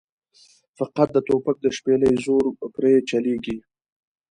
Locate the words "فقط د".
0.77-1.17